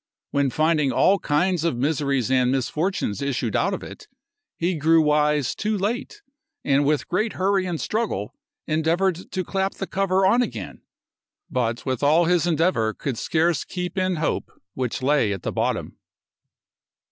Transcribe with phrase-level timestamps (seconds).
[0.31, 4.07] When finding all kinds of miseries and misfortunes issued out of it,
[4.57, 6.23] he grew wise too late,
[6.63, 8.33] and with great hurry and struggle
[8.65, 10.81] endeavored to clap the cover on again;
[11.51, 15.99] but with all his endeavor could scarce keep in Hope, which lay at the bottom.